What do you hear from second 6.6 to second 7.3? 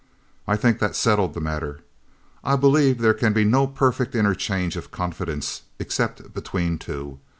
two.